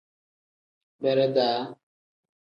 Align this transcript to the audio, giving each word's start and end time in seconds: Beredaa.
Beredaa. 1.01 1.61